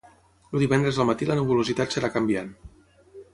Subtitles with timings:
[0.53, 2.51] El divendres al matí la nuvolositat serà canviant.